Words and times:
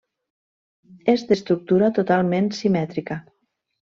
És 1.13 1.25
d'estructura 1.31 1.89
totalment 1.97 2.49
simètrica. 2.61 3.19